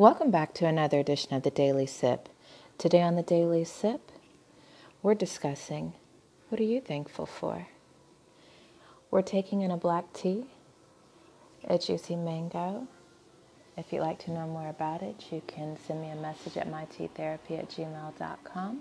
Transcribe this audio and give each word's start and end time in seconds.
Welcome 0.00 0.30
back 0.30 0.54
to 0.54 0.66
another 0.66 0.98
edition 0.98 1.34
of 1.34 1.42
the 1.42 1.50
Daily 1.50 1.84
Sip. 1.84 2.30
Today 2.78 3.02
on 3.02 3.16
the 3.16 3.22
Daily 3.22 3.64
Sip, 3.64 4.10
we're 5.02 5.14
discussing 5.14 5.92
what 6.48 6.58
are 6.58 6.64
you 6.64 6.80
thankful 6.80 7.26
for? 7.26 7.68
We're 9.10 9.20
taking 9.20 9.60
in 9.60 9.70
a 9.70 9.76
black 9.76 10.14
tea, 10.14 10.46
a 11.68 11.76
juicy 11.76 12.16
mango. 12.16 12.88
If 13.76 13.92
you'd 13.92 14.00
like 14.00 14.18
to 14.20 14.30
know 14.30 14.46
more 14.46 14.70
about 14.70 15.02
it, 15.02 15.26
you 15.30 15.42
can 15.46 15.76
send 15.86 16.00
me 16.00 16.08
a 16.08 16.16
message 16.16 16.56
at 16.56 16.66
myteatherapy 16.66 17.58
at 17.58 17.68
gmail.com. 17.68 18.80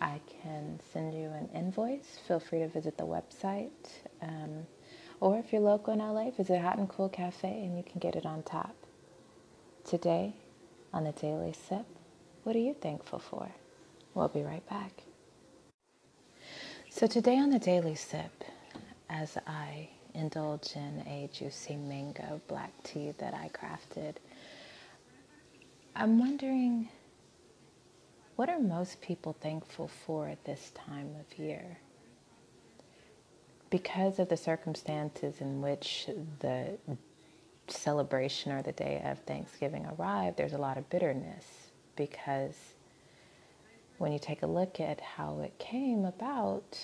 I 0.00 0.20
can 0.28 0.78
send 0.92 1.12
you 1.12 1.26
an 1.30 1.48
invoice. 1.56 2.20
Feel 2.28 2.38
free 2.38 2.60
to 2.60 2.68
visit 2.68 2.96
the 2.98 3.04
website. 3.04 3.72
Um, 4.22 4.68
or 5.18 5.40
if 5.40 5.52
you're 5.52 5.60
local 5.60 5.92
in 5.92 5.98
LA, 5.98 6.30
visit 6.30 6.60
Hot 6.60 6.78
and 6.78 6.88
Cool 6.88 7.08
Cafe 7.08 7.48
and 7.48 7.76
you 7.76 7.82
can 7.82 7.98
get 7.98 8.14
it 8.14 8.24
on 8.24 8.44
tap. 8.44 8.76
Today, 9.86 10.32
on 10.92 11.04
the 11.04 11.12
Daily 11.12 11.52
Sip, 11.52 11.86
what 12.42 12.56
are 12.56 12.58
you 12.58 12.74
thankful 12.74 13.20
for? 13.20 13.48
We'll 14.14 14.26
be 14.26 14.42
right 14.42 14.68
back. 14.68 14.90
So, 16.90 17.06
today 17.06 17.38
on 17.38 17.50
the 17.50 17.60
Daily 17.60 17.94
Sip, 17.94 18.42
as 19.08 19.38
I 19.46 19.90
indulge 20.12 20.72
in 20.74 21.04
a 21.06 21.30
juicy 21.32 21.76
mango 21.76 22.40
black 22.48 22.72
tea 22.82 23.12
that 23.18 23.32
I 23.32 23.48
crafted, 23.50 24.16
I'm 25.94 26.18
wondering 26.18 26.88
what 28.34 28.48
are 28.48 28.58
most 28.58 29.00
people 29.00 29.36
thankful 29.40 29.86
for 30.04 30.26
at 30.26 30.44
this 30.44 30.72
time 30.74 31.14
of 31.20 31.38
year? 31.38 31.78
Because 33.70 34.18
of 34.18 34.30
the 34.30 34.36
circumstances 34.36 35.40
in 35.40 35.62
which 35.62 36.08
the 36.40 36.76
celebration 37.68 38.52
or 38.52 38.62
the 38.62 38.72
day 38.72 39.02
of 39.04 39.18
Thanksgiving 39.20 39.86
arrived, 39.98 40.36
there's 40.36 40.52
a 40.52 40.58
lot 40.58 40.78
of 40.78 40.88
bitterness 40.90 41.44
because 41.96 42.54
when 43.98 44.12
you 44.12 44.18
take 44.18 44.42
a 44.42 44.46
look 44.46 44.80
at 44.80 45.00
how 45.00 45.40
it 45.40 45.58
came 45.58 46.04
about, 46.04 46.78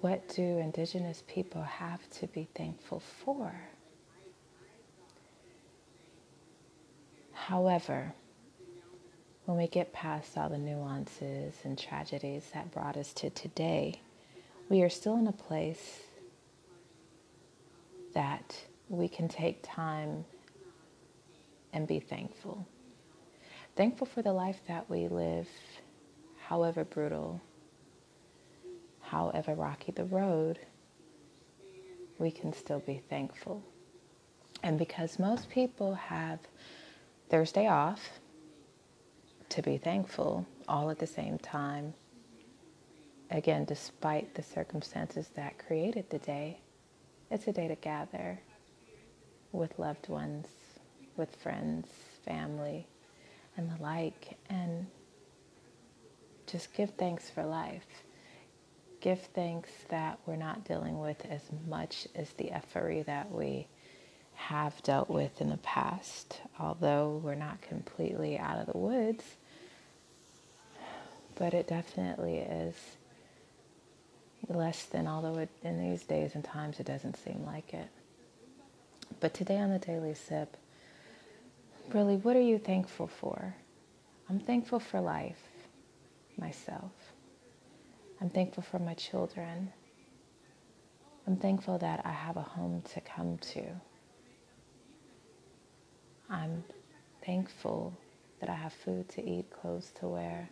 what 0.00 0.28
do 0.28 0.42
Indigenous 0.42 1.24
people 1.26 1.62
have 1.62 2.08
to 2.10 2.26
be 2.28 2.48
thankful 2.54 3.00
for? 3.00 3.52
However, 7.32 8.12
when 9.46 9.56
we 9.56 9.66
get 9.66 9.92
past 9.92 10.36
all 10.36 10.50
the 10.50 10.58
nuances 10.58 11.54
and 11.64 11.78
tragedies 11.78 12.44
that 12.52 12.70
brought 12.70 12.96
us 12.96 13.12
to 13.14 13.30
today, 13.30 14.00
we 14.68 14.82
are 14.82 14.90
still 14.90 15.16
in 15.16 15.26
a 15.26 15.32
place 15.32 16.00
that 18.14 18.56
we 18.88 19.08
can 19.08 19.28
take 19.28 19.60
time 19.62 20.24
and 21.72 21.86
be 21.86 22.00
thankful. 22.00 22.66
Thankful 23.76 24.06
for 24.06 24.22
the 24.22 24.32
life 24.32 24.60
that 24.66 24.88
we 24.88 25.08
live, 25.08 25.48
however 26.46 26.84
brutal, 26.84 27.40
however 29.00 29.54
rocky 29.54 29.92
the 29.92 30.04
road, 30.04 30.58
we 32.18 32.30
can 32.30 32.52
still 32.52 32.80
be 32.80 33.02
thankful. 33.08 33.62
And 34.62 34.78
because 34.78 35.18
most 35.18 35.48
people 35.50 35.94
have 35.94 36.40
Thursday 37.28 37.68
off, 37.68 38.20
to 39.50 39.62
be 39.62 39.78
thankful 39.78 40.46
all 40.68 40.90
at 40.90 40.98
the 40.98 41.06
same 41.06 41.38
time. 41.38 41.94
Again, 43.30 43.64
despite 43.64 44.34
the 44.34 44.42
circumstances 44.42 45.30
that 45.36 45.58
created 45.58 46.10
the 46.10 46.18
day, 46.18 46.60
it's 47.30 47.46
a 47.46 47.52
day 47.52 47.68
to 47.68 47.74
gather 47.76 48.40
with 49.58 49.78
loved 49.78 50.08
ones, 50.08 50.46
with 51.16 51.34
friends, 51.36 51.88
family, 52.24 52.86
and 53.56 53.70
the 53.70 53.82
like, 53.82 54.38
and 54.48 54.86
just 56.46 56.72
give 56.72 56.90
thanks 56.90 57.28
for 57.28 57.44
life. 57.44 57.86
Give 59.00 59.20
thanks 59.20 59.70
that 59.90 60.18
we're 60.26 60.36
not 60.36 60.64
dealing 60.64 60.98
with 60.98 61.24
as 61.28 61.42
much 61.68 62.08
as 62.14 62.30
the 62.30 62.50
effery 62.50 63.02
that 63.02 63.30
we 63.30 63.66
have 64.34 64.80
dealt 64.82 65.10
with 65.10 65.40
in 65.40 65.50
the 65.50 65.56
past, 65.58 66.40
although 66.58 67.20
we're 67.22 67.34
not 67.34 67.60
completely 67.60 68.38
out 68.38 68.58
of 68.58 68.72
the 68.72 68.78
woods. 68.78 69.24
But 71.34 71.54
it 71.54 71.66
definitely 71.66 72.38
is 72.38 72.74
less 74.48 74.84
than, 74.84 75.06
although 75.06 75.38
it, 75.38 75.50
in 75.62 75.78
these 75.78 76.04
days 76.04 76.34
and 76.34 76.44
times 76.44 76.80
it 76.80 76.86
doesn't 76.86 77.16
seem 77.18 77.44
like 77.44 77.74
it. 77.74 77.88
But 79.20 79.34
today 79.34 79.56
on 79.58 79.70
the 79.70 79.80
Daily 79.80 80.14
Sip, 80.14 80.56
really, 81.92 82.16
what 82.16 82.36
are 82.36 82.40
you 82.40 82.58
thankful 82.58 83.08
for? 83.08 83.56
I'm 84.28 84.38
thankful 84.38 84.78
for 84.78 85.00
life, 85.00 85.42
myself. 86.36 86.92
I'm 88.20 88.30
thankful 88.30 88.62
for 88.62 88.78
my 88.78 88.94
children. 88.94 89.72
I'm 91.26 91.36
thankful 91.36 91.78
that 91.78 92.02
I 92.04 92.12
have 92.12 92.36
a 92.36 92.42
home 92.42 92.82
to 92.94 93.00
come 93.00 93.38
to. 93.38 93.64
I'm 96.30 96.62
thankful 97.24 97.98
that 98.40 98.48
I 98.48 98.54
have 98.54 98.72
food 98.72 99.08
to 99.10 99.28
eat, 99.28 99.50
clothes 99.50 99.92
to 99.98 100.06
wear, 100.06 100.50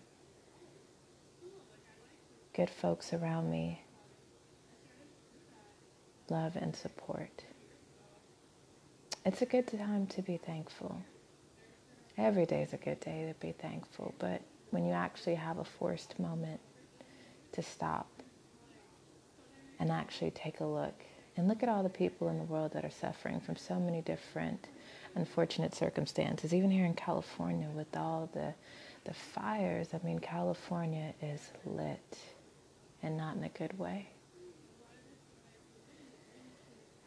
good 2.52 2.70
folks 2.70 3.12
around 3.12 3.48
me, 3.48 3.84
love 6.28 6.56
and 6.56 6.74
support. 6.74 7.44
It's 9.26 9.42
a 9.42 9.46
good 9.46 9.66
time 9.66 10.06
to 10.06 10.22
be 10.22 10.36
thankful. 10.36 11.00
Every 12.16 12.46
day 12.46 12.62
is 12.62 12.72
a 12.72 12.76
good 12.76 13.00
day 13.00 13.26
to 13.26 13.34
be 13.44 13.50
thankful, 13.50 14.14
but 14.20 14.40
when 14.70 14.86
you 14.86 14.92
actually 14.92 15.34
have 15.34 15.58
a 15.58 15.64
forced 15.64 16.16
moment 16.20 16.60
to 17.50 17.60
stop 17.60 18.06
and 19.80 19.90
actually 19.90 20.30
take 20.30 20.60
a 20.60 20.64
look 20.64 20.94
and 21.36 21.48
look 21.48 21.64
at 21.64 21.68
all 21.68 21.82
the 21.82 21.88
people 21.88 22.28
in 22.28 22.38
the 22.38 22.44
world 22.44 22.72
that 22.74 22.84
are 22.84 22.90
suffering 22.90 23.40
from 23.40 23.56
so 23.56 23.80
many 23.80 24.00
different 24.00 24.68
unfortunate 25.16 25.74
circumstances. 25.74 26.54
Even 26.54 26.70
here 26.70 26.86
in 26.86 26.94
California, 26.94 27.68
with 27.74 27.96
all 27.96 28.30
the 28.32 28.54
the 29.06 29.12
fires, 29.12 29.88
I 29.92 30.06
mean, 30.06 30.20
California 30.20 31.12
is 31.20 31.50
lit, 31.64 32.16
and 33.02 33.16
not 33.16 33.34
in 33.34 33.42
a 33.42 33.48
good 33.48 33.76
way. 33.76 34.08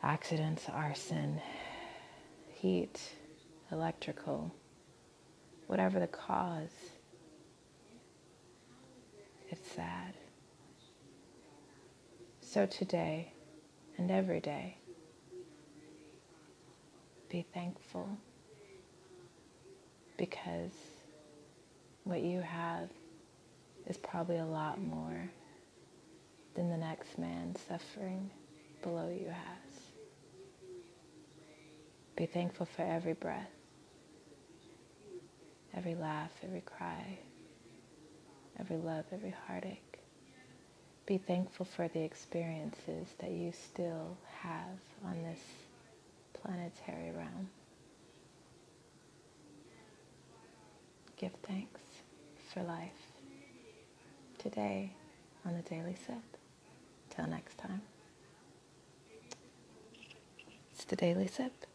Accidents, 0.03 0.67
arson, 0.67 1.41
heat, 2.59 2.99
electrical, 3.71 4.53
whatever 5.67 5.99
the 5.99 6.07
cause, 6.07 6.73
it's 9.49 9.71
sad. 9.71 10.13
So 12.41 12.65
today 12.65 13.31
and 13.97 14.11
every 14.11 14.41
day, 14.41 14.77
be 17.29 17.45
thankful 17.53 18.09
because 20.17 20.71
what 22.03 22.21
you 22.21 22.41
have 22.41 22.89
is 23.87 23.97
probably 23.97 24.37
a 24.37 24.45
lot 24.45 24.81
more 24.81 25.29
than 26.55 26.69
the 26.69 26.77
next 26.77 27.17
man 27.17 27.55
suffering 27.67 28.29
below 28.81 29.09
you 29.09 29.27
has. 29.27 29.68
Be 32.19 32.25
thankful 32.25 32.65
for 32.65 32.81
every 32.81 33.13
breath, 33.13 33.47
every 35.73 35.95
laugh, 35.95 36.31
every 36.43 36.59
cry, 36.59 37.17
every 38.59 38.75
love, 38.75 39.05
every 39.13 39.33
heartache. 39.47 39.99
Be 41.05 41.17
thankful 41.17 41.65
for 41.65 41.87
the 41.87 42.01
experiences 42.01 43.07
that 43.19 43.31
you 43.31 43.53
still 43.53 44.17
have 44.41 44.81
on 45.05 45.23
this 45.23 45.39
planetary 46.33 47.11
realm. 47.11 47.47
Give 51.15 51.31
thanks 51.47 51.79
for 52.53 52.63
life 52.63 53.13
today 54.39 54.91
on 55.45 55.53
the 55.55 55.61
Daily 55.61 55.95
Sip. 56.05 56.17
Till 57.11 57.27
next 57.27 57.57
time, 57.57 57.81
it's 60.73 60.83
the 60.83 60.97
Daily 60.97 61.27
Sip. 61.27 61.65